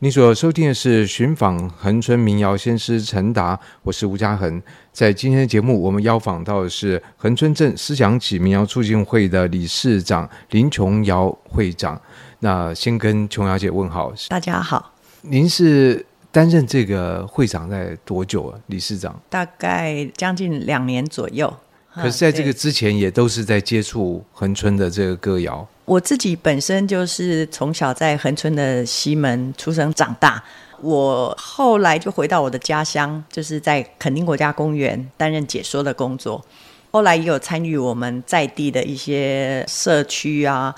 [0.00, 4.62] 你所收听的是《寻访恒春民谣先师陈达》，我是吴家恒。
[4.92, 12.00] 在今天的节目，我们邀访到的是恒春镇思想起民谣促进会的理事长林琼瑶会长。
[12.38, 14.94] 那先跟琼瑶姐问好，大家好。
[15.22, 18.60] 您是担任这个会长在多久啊？
[18.66, 21.52] 理事长大概将近两年左右。
[21.92, 25.66] 可是，在这个之前，也都是在接触恒春的这个歌谣。
[25.88, 30.44] 我自己本身就是从小在恒春的西门出生长大，
[30.82, 36.44] 我后来就回到我的家乡，就是在垦丁国家公园担任解说的工作。
[36.90, 40.74] 后来也有参与我们在地的一些社区啊、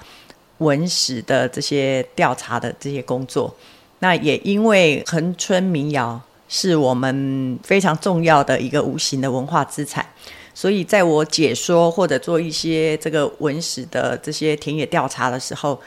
[0.58, 3.52] 文史的这些调查的这些工作。
[3.98, 10.06] 那也因为恒春民谣是我们非常重要的一个无形的文化资产。
[10.52, 15.80] 所以，在我解说或者做一些这个文史的这些田野调查的时候，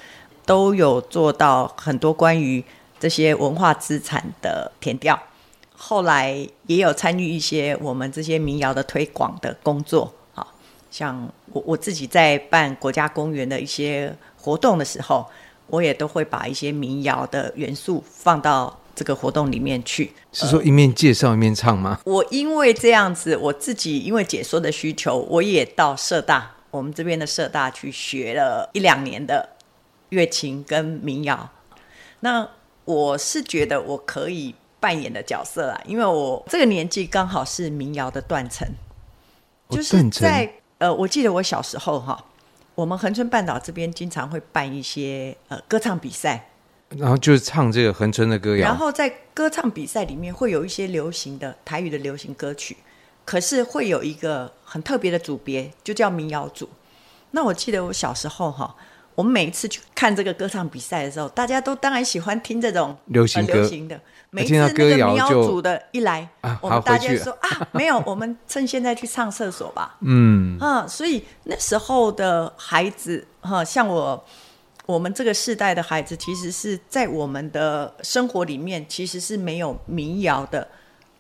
[0.45, 2.63] 都有做到很多关于
[2.99, 5.19] 这些文化资产的填调。
[5.75, 10.11] 后来也有参与一些我们这些民谣的推广的工作。
[10.33, 10.47] 好，
[10.89, 15.25] 像我我自己在办国家公园的一些活动的时候，
[15.67, 18.79] 我也都会把一些民谣的元素放到。
[18.95, 21.99] 这个活动里面去，是说一面介绍一面唱吗？
[22.05, 29.49] 呃，我因为这样子，我自己因为解说的需求，我也到社大，我们这边的社大去学了一两年的
[30.09, 31.49] 乐琴跟民谣。
[32.19, 32.47] 那
[32.85, 38.67] 我是觉得我可以扮演的角色啊，因为我这个年纪刚好是民谣的断层，
[39.67, 42.23] 哦，就是在呃，我记得我小时候哈，
[42.75, 46.49] 我们恒春半岛这边经常会办一些呃歌唱比赛。
[46.97, 52.77] 然后就是唱这个恒春的歌谣，然后在歌唱比赛里面会有一些流行的台语的流行歌曲，
[53.25, 56.69] 可是会有一个很特别的组别，就叫民谣组。
[57.31, 58.75] 那我记得我小时候哈，
[59.15, 63.99] 我们每一次去看这个歌唱比赛的时候，大家都当然喜欢听这种流行歌、呃、流行的。
[64.29, 69.97] 每次那个民谣组的一来，啊、我们大家说啊， 没有，我们趁现在去上厕所吧。
[70.01, 74.23] 嗯嗯，所以那时候的孩子哈，像我。
[74.85, 80.67] 我们这个世代的孩子，其实是在我们的生活里面，其实是没有民谣的。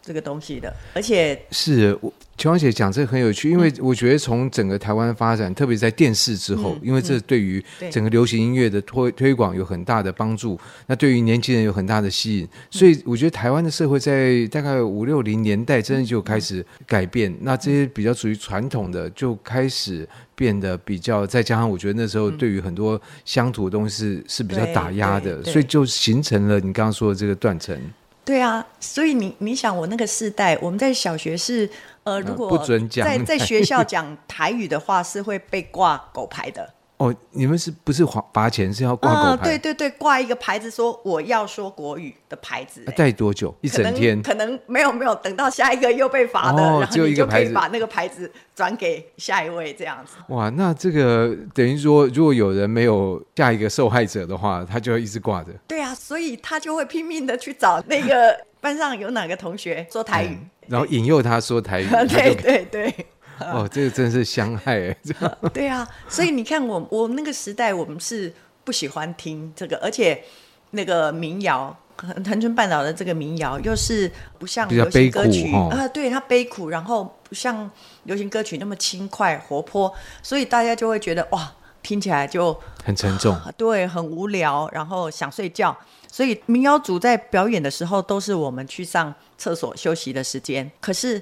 [0.03, 20.07] 这个东西的，而且是我琼瑶姐讲这个很有趣，因为我觉得从整个台湾发展，嗯、特别在电视之后，嗯、因为这对于整个流行音乐的推推广有很大的帮助，那对于年轻人有很大的吸引，所以我觉得台湾的社会在大概五六零年代真的就开始改变，嗯、那这些比较属于传统的就开始。
[20.35, 27.79] 变得比较，再加上我觉得那时候对于很多乡土的东西是比较打压的，所以就形成了你刚刚说的这个断层。
[28.25, 31.69] 对啊，所以你你想，我那个世代，我们在小学是
[32.03, 32.57] 呃，如果
[32.89, 36.73] 在在学校 讲台语的话，是会被挂狗牌的。
[37.03, 39.43] 哦，你们是不是罚罚钱是要挂狗牌？
[39.43, 42.81] 嗯，对对对，挂一个牌子说我要说国语的牌子。
[42.95, 43.53] 戴多久？
[43.59, 44.21] 一整天？
[44.21, 50.13] 可能，没有没有，等到下一个又被罚的，哦，然后你就可以把那个牌子转给下一位这样子。
[50.29, 55.51] 哇，那这个等于说，如果有人没有下一个受害者的话，他就会一直挂着。
[55.67, 61.87] 对啊，所以他就会拼命的去找那个班上有哪个同学说台语，嗯，然后引诱他说台语。
[62.07, 62.95] 对对对。
[63.41, 64.97] 哦，这个真是相害哎！
[65.53, 68.31] 对啊，所以你看我，我我那个时代，我们是
[68.63, 70.23] 不喜欢听这个，而且
[70.71, 77.69] 那个民谣，恒春半岛的这个民谣，又是不像流行歌曲啊、呃，对，它悲苦，然后不像
[78.03, 81.51] 流行歌曲那么轻快活泼，所以大家就会觉得哇，
[81.81, 85.75] 听起来就很沉重，对，很无聊，然后想睡觉。
[86.11, 90.71] 所以民谣组在表演的时候，都是我们去上厕所休息的时间。
[90.79, 91.21] 可是。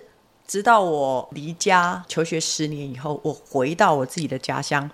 [0.51, 4.91] 直到我离家求学十年以后，我回到我自己的家乡，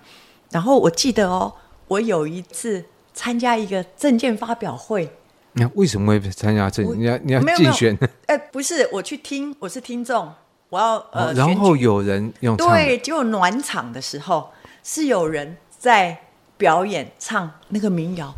[0.52, 1.52] 然后我记得哦，
[1.88, 5.10] 我有一次参加一个证件发表会。
[5.54, 6.86] 你为什么会参加证？
[6.96, 7.98] 你要你要竞选？
[8.26, 10.32] 哎，不是，我去听，我是听众，
[10.68, 11.34] 我要呃。
[11.34, 14.50] 然后有人用唱对，结果暖场的时候
[14.84, 16.16] 是有人在
[16.56, 18.32] 表演唱那个民谣，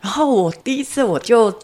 [0.00, 1.54] 然后我第一次我就。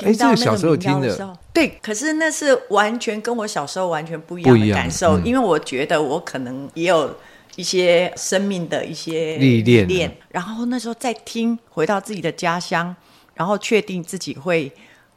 [0.00, 7.14] 哎，这个小时候听的，对，可是那是完全跟我小时候完全不一样的感受，嗯、因为我觉得我可能也有
[7.56, 12.94] 一些生命的一些历练，然后那时候再听，回到自己的家乡，
[13.34, 14.72] 然后确定自己会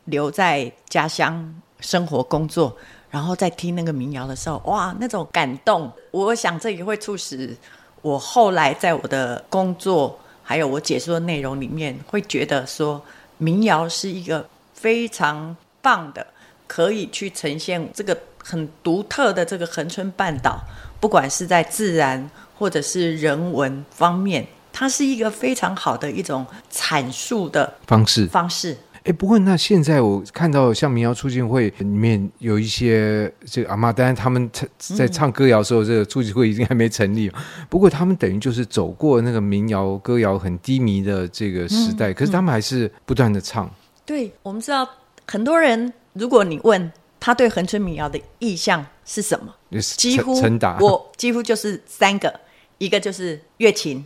[0.05, 2.75] 留在家乡生活工作，
[3.09, 7.57] 然后再听那个民谣的时候，哇，那种感动，我想这也会促使
[8.03, 13.01] 我后来在我的工作还有我解说的内容里面，会觉得说
[13.39, 14.47] 民谣是一个。
[14.79, 16.25] 非常棒的，
[16.67, 20.59] 可以去呈现这个很独特的这个恒春半岛，
[20.99, 28.27] 不管是在自然或者是人文方面，它是一个非常好的一种阐述的方式。
[28.27, 28.77] 方式。
[29.03, 37.31] 哎，不过那现在我看到像民谣促进会里面有一些这个阿妈，当然他们在唱歌谣的时候，这个促进会已经还没成立。
[37.69, 43.69] 不过他们等于就是走过那个民谣歌谣很低迷的这个时代，可是他们还是不断的唱。
[44.07, 44.89] 对，我们知道
[45.27, 50.33] 很多人，如果你问他对恒春民谣的意向是什么，几乎
[50.79, 52.39] 我几乎就是三个，
[52.79, 54.03] 一个就是乐琴。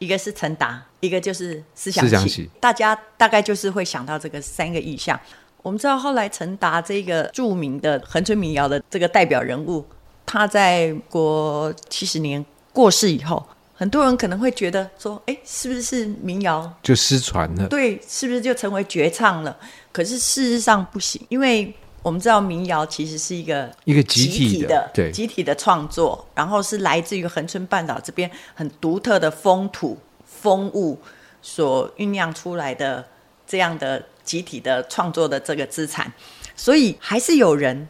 [0.00, 5.18] 一个是陈达，一个就是思想起，大家大概就是会想到这个三个意向。
[5.62, 9.86] 我们知道后来陈达这个著名的恒春民谣的这个代表人物，
[10.26, 13.42] 他在国七十年过世以后，
[13.74, 17.66] 很多人可能会觉得说，哎，是不是民谣就失传了？
[17.68, 19.56] 对，是不是就成为绝唱了？
[19.92, 21.74] 可是事实上不行，因为。
[22.04, 31.00] 我们知道民谣其实是一个一个集体的，对，集体的创作，然后是来自于恒春半岛这边很独特的风土风物
[31.40, 33.02] 所酝酿出来的
[33.46, 36.12] 这样的集体的创作的这个资产，
[36.54, 37.88] 所以还是有人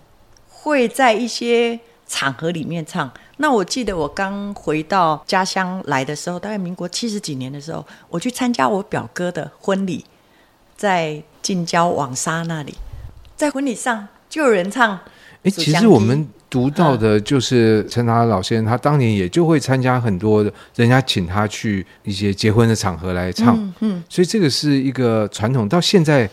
[0.49, 3.13] 会在一些场合里面唱。
[3.39, 10.05] 那我记得我刚回到家乡来的时候，大概民国七十几年的时候，我去参加我表哥的婚礼，
[10.77, 12.75] 在近郊网沙那里。
[13.37, 14.99] 在婚礼上就有人唱，
[15.43, 25.69] 哎，其实我们读到的就是陈达老先生，他当年也就会参加很多的，人家请他去一些结婚的场合来唱，嗯，嗯，所以这个是一个传统。
[25.69, 26.31] 到现在，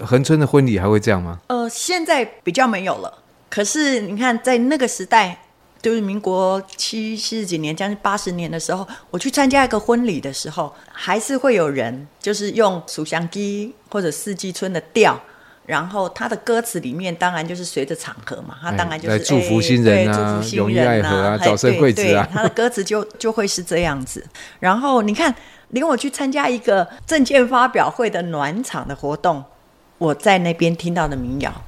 [0.00, 1.38] 恒春的婚礼还会这样吗？
[1.46, 3.22] 呃，现在比较没有了。
[3.48, 5.38] 可是你看，在那个时代，
[5.86, 15.16] 就是民国七十几年，将近八十年的时候，我去参加一个婚礼的时候，还是会有人就是用《蜀香鸡》或者《四季春》的调。
[15.64, 22.28] 然后他的歌词里面当然就是随着场合嘛，他当然就是、哎、祝福新人啊，祝福新人啊，早生贵子啊。
[22.32, 24.26] 他的歌词就就会是这样子。
[24.58, 25.32] 然后你看，
[25.68, 29.44] 领我去参加一个证件发表会的暖场的活动，
[29.98, 31.62] 我在那边听到的民谣，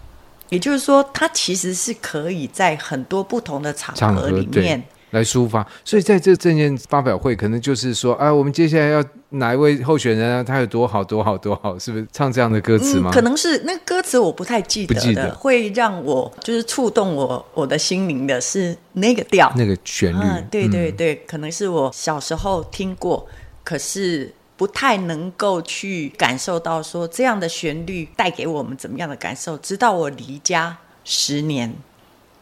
[0.48, 4.82] 也就是说，它其实是可以在很多不同的场合里面。
[5.12, 10.44] 来抒发，所以在这个政见发表会，可能就是说，啊，我们接下来要哪一位候选人啊？
[10.44, 13.08] 他有多好，多好，多好，是不是唱这样的歌词吗？
[13.10, 20.22] 嗯、可能是那歌词我不太记得的，不记得，会让我就是触动我我的心灵的是那个调，那个旋律。
[20.22, 23.26] 嗯、对对对、嗯，可能是我小时候听过，
[23.64, 29.56] 可是不太能够去感受到说这样的旋律带给我们怎么样的感受。
[29.56, 31.74] 直到我离家十年，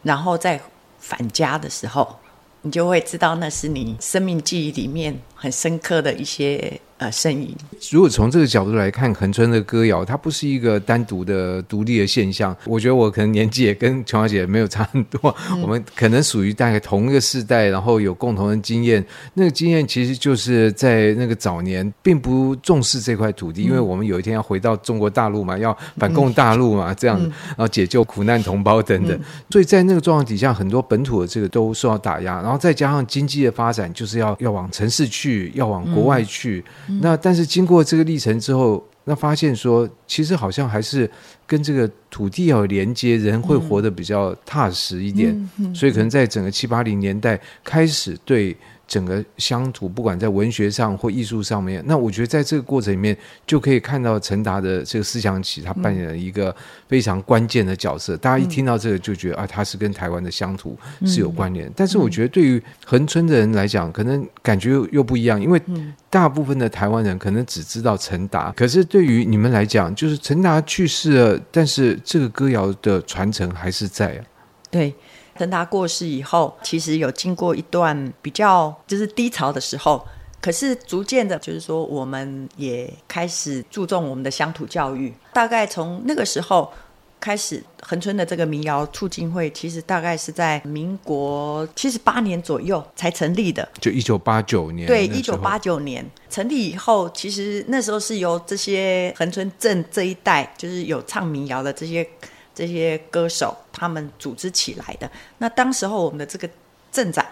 [0.03, 0.59] 然后再
[0.99, 2.19] 返家的时候。
[2.63, 6.81] 你就会知道，那是你生命记忆里面很深刻的一些。
[6.97, 7.55] 呃，声音。
[7.91, 12.55] 如果从这个角度来看，恒春的歌谣，它不是一个单独的、独立的现象。
[12.65, 19.05] 我觉得我可能年纪也跟琼瑶姐没有差很多，嗯，我们可能属于大概同一个世代，然后有共同的经验。
[19.35, 27.19] 那个经验其实就是在那个早年，并不重视这块土地，嗯，因为我们有一天要回到中国大陆嘛，要反共大陆嘛，嗯，这样，
[27.49, 29.21] 然后解救苦难同胞等等，嗯。
[29.51, 36.65] 所以在那个状况底下，很多本土的这个都受到打压，然后再加上经济的发展，就是要要往城市去，要往国外去。
[36.87, 41.09] 嗯那但是经过这个历程之后，那发现说，其实好像还是
[41.45, 45.49] 跟这个土地要有连接，人会活得比较踏实一点。
[45.73, 48.55] 所以可能在整个七八零年代开始对。
[48.87, 56.55] 整个乡土，不管在文学上或艺术上面，那我觉得在这个过程里面，就可以看到陈达的这个思想起，他扮演了一个
[56.87, 58.15] 非常关键的角色。
[58.15, 61.73] 嗯、大家一听到这个，就觉得啊，他是跟台湾的乡土是有关联、嗯。
[61.75, 65.61] 但是我觉得对于恒春的人来讲，可能感觉又不一样，因为
[66.09, 74.23] 大部分的台湾人可能只知道陈达，可是对于你们来讲，就是陈达去世了，但是这个歌谣的传承还是在啊。
[74.71, 74.95] 对。
[75.37, 80.05] 等他过世以后，其实有经过一段比较就是低潮的时候，
[80.41, 85.13] 可是逐渐的，就是说我们也开始注重我们的乡土教育。
[85.33, 86.71] 大概从那个时候
[87.19, 93.67] 开始，恒春的这个民谣促进会，其实大概是在民国七十八年左右才成立的。
[93.79, 94.87] 就一九八九年。
[94.87, 102.07] 对，一九八九年成立以后，其实那时候是由这些恒春镇这一带，就是有唱民谣的这些。
[102.57, 105.07] 这些歌手他们组织起来的。
[105.37, 106.49] 那当时候我们的这个
[106.91, 107.23] 镇长，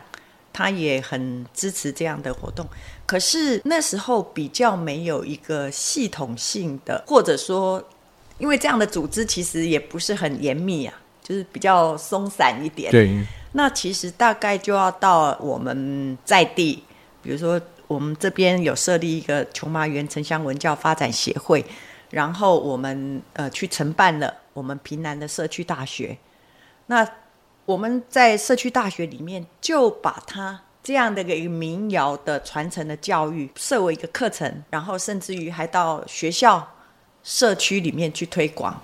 [0.53, 2.63] 他也很支持这样的活动。
[3.08, 7.84] 可是那时候比较没有一个系统性的，或者说，
[8.38, 12.91] 因为这样的组织其实也不是很严密啊，就是比较松散一点。
[12.91, 13.10] 对。
[13.53, 16.84] 那其实大概就要到我们在地，
[17.24, 21.65] 比如说我们这边有设立一个琼麻园城乡文教发展协会，
[22.10, 24.34] 然后我们呃去承办了。
[24.54, 26.18] 我们平南的社区大学，
[26.86, 27.06] 那
[27.66, 36.66] 我们在社区大学里面就把它这样的一个民谣的传承的教育设为一个课程，然后甚至于还到学校
[37.22, 38.80] 社区里面去推广，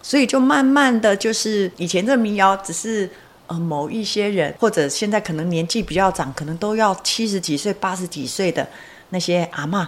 [0.00, 3.10] 所以就慢慢的就是以前这民谣只是
[3.48, 8.66] 呃某一些人，或者现在可能年纪比较长，可能都要七十几岁、八十几岁的
[9.10, 9.86] 那些阿嬷、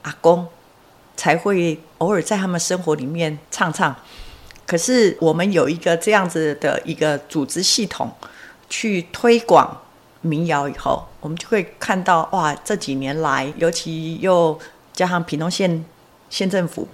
[0.00, 0.48] 阿公
[1.16, 3.94] 才会偶尔在他们生活里面唱唱。
[4.66, 8.10] 可是我们有一个这样子的一个组织系统
[8.70, 9.82] 去推广
[10.22, 14.58] 民谣以后，我们就会看到哇，这几年来，尤其又
[14.94, 15.84] 加上屏东县
[16.30, 16.88] 县政府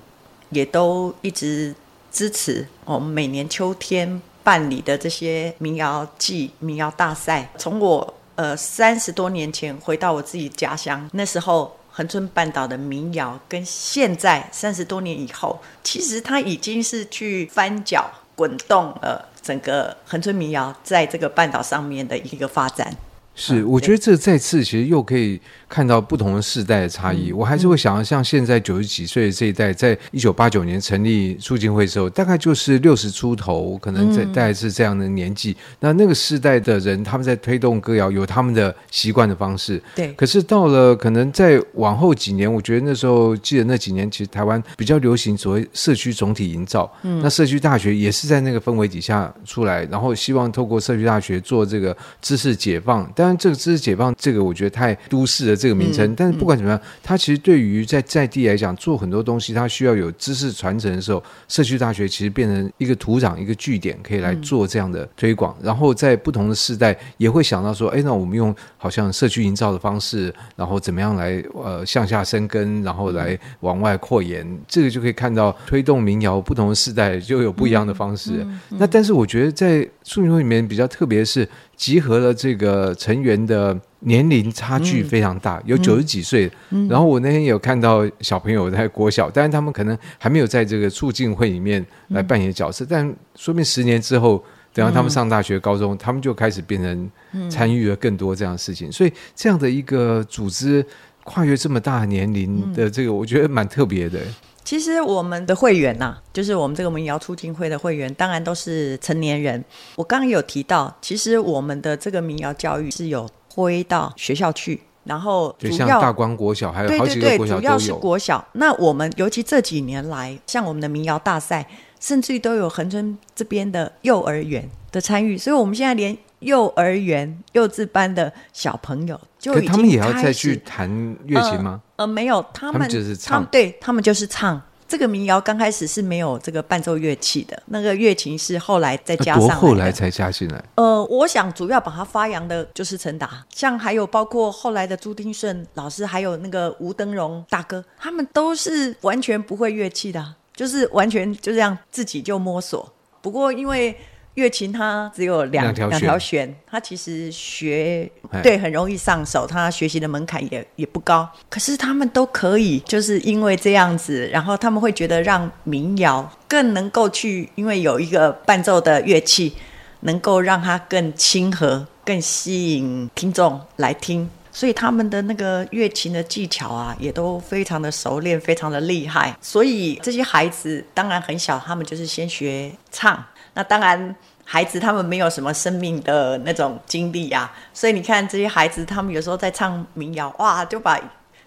[0.51, 1.73] 也都一直
[2.11, 7.51] 支持我们每年秋天办理的这些民谣季、民谣大赛。
[7.57, 11.77] 从我呃三十多年前回到我自己家乡，那时候。
[11.93, 22.97] 恒春半岛的民谣跟现在三十多年以后，其实它已经是去翻搅、滚动了整个恒春民谣在这个半岛上面的一个发展。
[23.41, 27.31] 是，我觉得这再次其实又可以看到不同的世代的差异。
[27.31, 35.53] 嗯、我还是会想要像现在九十几岁的这一代，在一九八九年成立促进会的时候，大概就是六十出头，可能在大概是这样的年纪。
[35.53, 39.83] 嗯、那那个世代的人，他们在推动歌谣有他们的习惯的方式。
[39.97, 40.13] 对。
[40.13, 46.93] 可是到了可能在往后几年，我觉得那时候记得那几年，其实台湾比较流行所谓社区总体营造。
[47.05, 47.19] 嗯。
[47.23, 56.07] 那社区大学也是在那个氛围底下出来，然后希望透过社区大学做这个知识解放，但这个知识解放，这个我觉得太都市的这个名称。
[56.11, 65.55] 嗯、但是不管怎么样，它其实对于在在地来讲，做很多东西，它需要有知识传承的时候，社区大学其实变成一个土壤、一个据点，可以来做这样的推广。
[65.61, 74.47] 嗯、然后在不同的世代，也会想到说，哎，那我们用好像社区营造的方式，然后怎么样来呃向下生根，然后来往外扩延。
[74.69, 78.47] 这个就可以看到推动民谣，不同的世代就有不一样的方式。
[78.71, 81.49] 那但是我觉得在促进会里面比较特别的是。
[81.81, 86.51] 集合了这个成员的年龄差距非常大，嗯、有九十几岁。
[86.89, 92.85] 然后我那天有看到小朋友在国小，但是他们可能还没有在这个促进会里面来扮演角色。
[92.85, 98.91] 嗯、但说明十年之后，等到他们上大学、高中，嗯、他们就开始变成参与了更多这样的事情。
[98.93, 100.85] 所以这样的一个组织
[101.25, 104.21] 跨越这么大年龄的这个，我觉得蛮特别的。
[104.63, 109.65] 其实我们的会员呐、啊，就是我们这个民谣促进会的会员，当然都是成年人。
[109.97, 117.61] 我刚刚有提到，其实我们的这个民谣教育是有推到学校去，然后主要像大观国小还有好几个国小都有。
[117.61, 118.47] 主要是国小。
[118.53, 121.67] 那我们尤其这几年来，像我们的民谣大赛，
[121.99, 130.91] 甚至于都有恒春这边的幼儿园的参与，所以我们现在连幼儿园幼稚班的小朋友就他们也要再去弹
[131.25, 131.81] 乐器吗？
[131.97, 134.61] 呃，没有，他们，就是唱，对他们就是唱。
[134.89, 139.55] 这个民谣刚开始是没有这个伴奏乐器的，那个乐琴是后来再加上来。
[139.55, 140.65] 后来才加进来。
[140.75, 152.93] 呃，我想主要把它发扬的就是陈达，像还有包括后来的朱丁顺老师，还有那个吴登荣大哥，他们都是完全不会乐器的，就是完全就这样自己就摸索。
[153.23, 153.97] 不过因为。
[154.35, 158.09] 乐琴它只有两两条弦，它其实学
[158.43, 161.29] 对很容易上手，它学习的门槛也也不高。
[161.49, 169.53] 可是他们都可以，就是因为这样子，然后他们会觉得让民谣更能够去，因为有一个伴奏的乐器，
[170.01, 174.31] 能够让它更亲和，更吸引听众来听。
[174.53, 179.37] 所以他们的那个乐琴的技巧啊，也都非常的熟练，非常的厉害。
[179.41, 183.25] 所以这些孩子当然很小，他们就是先学唱。
[183.61, 190.99] 那当然，孩子他们没有什么生命的那种经历啊，所以你看这些孩子，他们有时候在唱民谣，哇，就把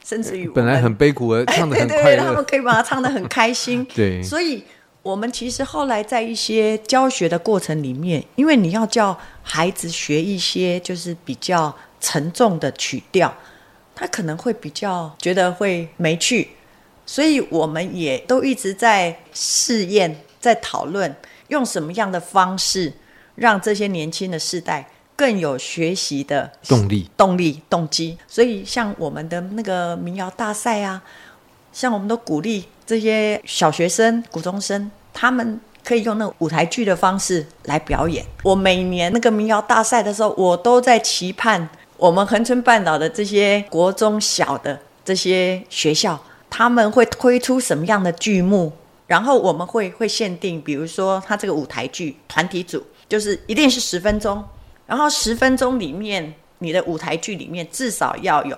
[0.05, 3.83] 甚至于本来很悲苦而 唱的很快乐，哎，对对对，他们可以把它唱的很开心。
[3.95, 4.63] 对，所以
[5.01, 13.33] 我们其实后来在一些教学的过程里面，因为你要叫孩子学一些就是比较沉重的曲调，
[13.95, 16.49] 他可能会比较觉得会没趣，
[17.07, 21.15] 所以我们也都一直在试验，在讨论。
[21.53, 22.91] 用什么样的方式
[23.35, 28.17] 让这些年轻的世代更有学习的动力、动力、动机？
[28.27, 31.01] 所以，像我们的那个民谣大赛啊，
[31.71, 38.25] 像我们都鼓励这些小学生、古中生，他们可以用那个舞台剧的方式来表演。
[38.41, 46.19] 我每年那个民谣大赛的时候，我都在期盼我们恒春半岛的这些国中小的这些学校，
[46.49, 48.73] 他们会推出什么样的剧目。
[49.05, 54.43] 然后我们会会限定，比如说他这个舞台剧团体组，就是一定是十分钟，
[54.85, 58.57] 然后十分钟里面你的舞台剧里面至少要有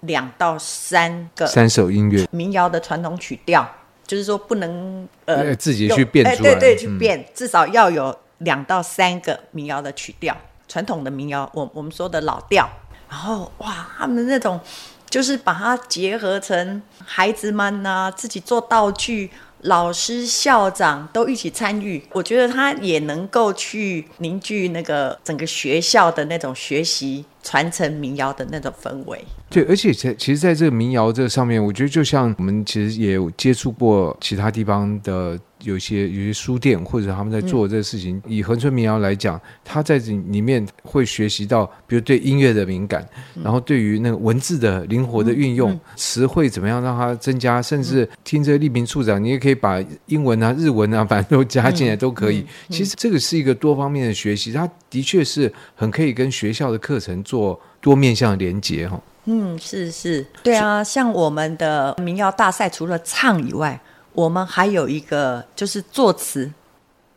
[0.00, 3.66] 两到三个三首音乐民谣的传统曲调，
[4.06, 10.36] 就是说不能呃自己去变出来，对对，去变，嗯、至少要有两到三个民谣的曲调，
[10.68, 12.68] 传统的民谣，我我们说的老调，
[13.08, 14.60] 然后哇，他们那种。
[15.08, 19.30] 就是把它结合成孩子们呐、啊，自己做道具。
[19.62, 29.24] 老师、校长都一起参与，我觉得他也能够去凝聚那个整个学校的那种学习、传承民谣的那种氛围。
[29.48, 35.38] 对，而且在其实，在这个民谣这上面，我觉得就像我们其实也有接触过其他地方的。
[35.62, 43.02] 有些有些书店或者他们在做这个事情，嗯、以恒春民谣来讲，他在这里面会学习到，比如对音乐的敏感，
[43.34, 52.44] 嗯、然后对于那个文字的灵活的运用，词汇怎么样让它增加，甚至听这个丽萍处长，你也可以把英文啊、日文啊，反正都加进来都可以。
[52.68, 57.35] 其实这个是一个多方面的学习，它的确是很可以跟学校的课程做
[57.80, 59.00] 多面向的连接哈。
[59.24, 63.80] 嗯，是是，对啊，像我们的民谣大赛，除了唱以外。
[64.12, 66.50] 我们还有一个就是作词，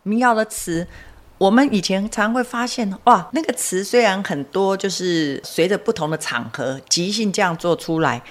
[0.03, 0.85] 民谣的词。
[1.37, 8.21] 我们以前常会发现，哇，那个词虽然很多，就是随着不同的场合即兴这样做出来，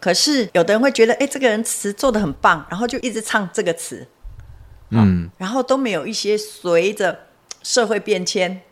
[0.00, 4.08] 可是有的人会觉得，哎，这个人词做的很棒，然后就一直唱这个词，
[4.88, 7.26] 嗯，然后都没有一些随着
[7.62, 8.62] 社会变迁，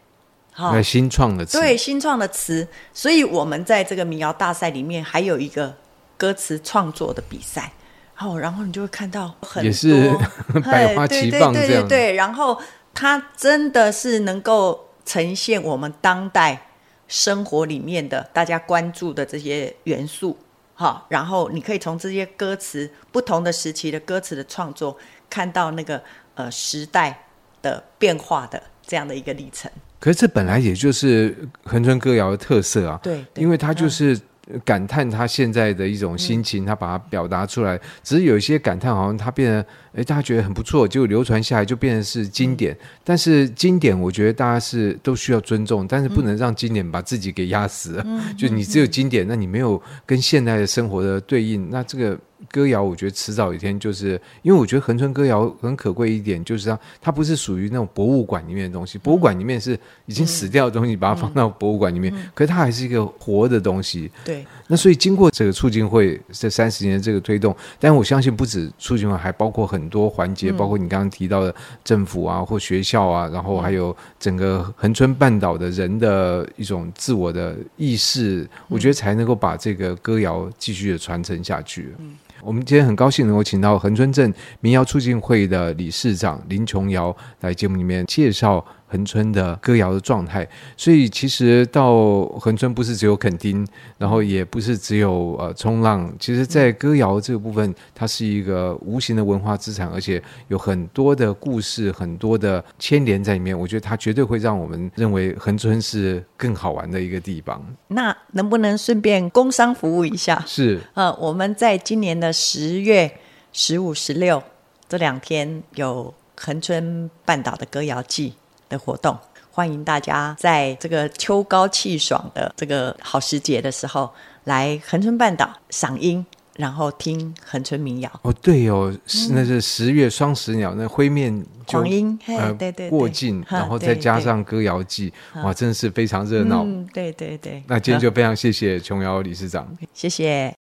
[0.53, 2.69] 好，新创的词，对，新创的词。
[2.93, 5.75] 所以我们在这个民谣大赛里面还有一个
[6.17, 7.73] 歌词创作的比赛。
[8.19, 10.13] 哦，然后你就会看到很多也是
[10.71, 12.13] 百花齐放对对对。
[12.13, 12.61] 然后
[12.95, 16.69] 它真的是能够呈现我们当代
[17.09, 20.39] 生活里面的大家关注的这些元素，
[20.75, 21.05] 哈。
[21.09, 24.97] 然后你可以从这些歌词不同的时期的歌词的创作，
[25.29, 26.01] 看到那个
[26.35, 27.25] 呃时代
[27.61, 29.69] 的变化的这样的一个历程。
[30.03, 31.33] 可是这本来也就是
[31.63, 34.19] 恒春歌谣的特色啊，对，对，因为它就是。
[34.65, 37.81] 感叹他现在的一种心情，他把它表达出来。
[38.03, 42.77] 只是有一些感叹，好像他变得，哎，大家觉得很不错，就流传下来，就变成是经典。
[43.05, 48.07] 但是经典，我觉得大家是都需要尊重，但是不能让经典把自己给压死了。
[48.37, 52.19] 就你只有经典，那你没有跟现代的生活的对应，那这个。
[52.51, 64.11] 歌谣，我觉得迟早有一天，就是因为我觉得恒春歌谣很可贵一点，就是它它不是属于那种博物馆里面的东西，博物馆里面是已经死掉的东西，把它放到博物馆里面，可是它还是一个活的东西。
[64.25, 64.45] 对。
[64.69, 81.95] 那所以经过这个促进会这三十年的这个推动，但我相信不止促进会，还包括很多环节，包括你刚刚提到的政府啊或学校啊，然后还有整个恒春半岛的人的一种自我的意识，我觉得才能够把这个歌谣继续的传承下去。
[81.99, 82.17] 嗯。
[82.45, 103.59] 我们今天很高兴能够请到恒春镇民谣促进会的理事长林琼瑶来节目里面介绍恒春的歌谣的状态，所以其实到恒春不是只有垦丁，然后也不是只有呃冲浪，其实，在歌谣这个部分，它是一个无形的文化资产，而且有很多的故事，很多的牵连在里面。
[103.59, 107.65] 我觉得它绝对会让我们认为恒春是更好玩的一个地方。
[107.89, 110.45] 那能不能顺便工商服务一下？
[110.47, 113.11] 是，呃，我们在今年的十月
[113.55, 114.43] 十五、十六
[114.87, 118.35] 这两天有恒春半岛的歌谣季。
[118.73, 119.17] 的活动，
[119.51, 124.11] 欢迎大家在这个秋高气爽的这个好时节的时候
[124.45, 126.25] 来恒春半岛赏樱，
[126.57, 128.11] 然后听恒春民谣。
[128.23, 135.13] 哦，对哦，是那是十月双十鸟，那灰面黄莺，呃，对对，过境，然后再加上歌谣季，
[135.45, 136.65] 哇，真的是非常热闹。
[136.65, 137.63] 嗯，对对对。
[137.67, 140.53] 那今天就非常谢谢琼瑶理事长，谢谢。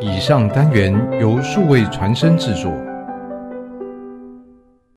[0.00, 2.72] 以上单元由数位传声制作。